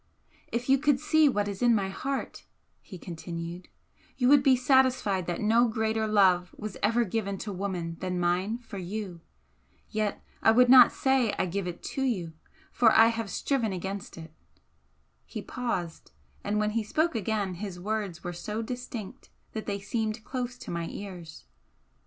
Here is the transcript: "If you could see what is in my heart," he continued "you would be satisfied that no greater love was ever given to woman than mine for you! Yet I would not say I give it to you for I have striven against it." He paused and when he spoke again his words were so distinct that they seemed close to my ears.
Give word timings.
"If 0.51 0.67
you 0.67 0.79
could 0.79 0.99
see 0.99 1.29
what 1.29 1.47
is 1.47 1.61
in 1.61 1.75
my 1.75 1.89
heart," 1.89 2.45
he 2.81 2.97
continued 2.97 3.67
"you 4.17 4.29
would 4.29 4.41
be 4.41 4.55
satisfied 4.55 5.27
that 5.27 5.41
no 5.41 5.67
greater 5.67 6.07
love 6.07 6.55
was 6.57 6.75
ever 6.81 7.03
given 7.05 7.37
to 7.37 7.51
woman 7.53 7.97
than 7.99 8.19
mine 8.19 8.57
for 8.57 8.79
you! 8.79 9.21
Yet 9.91 10.19
I 10.41 10.53
would 10.53 10.69
not 10.69 10.91
say 10.91 11.35
I 11.37 11.45
give 11.45 11.67
it 11.67 11.83
to 11.83 12.01
you 12.01 12.33
for 12.71 12.91
I 12.91 13.09
have 13.09 13.29
striven 13.29 13.71
against 13.73 14.17
it." 14.17 14.33
He 15.27 15.39
paused 15.39 16.11
and 16.43 16.57
when 16.57 16.71
he 16.71 16.83
spoke 16.83 17.13
again 17.13 17.53
his 17.61 17.79
words 17.79 18.23
were 18.23 18.33
so 18.33 18.63
distinct 18.63 19.29
that 19.53 19.67
they 19.67 19.79
seemed 19.79 20.23
close 20.23 20.57
to 20.57 20.71
my 20.71 20.87
ears. 20.89 21.45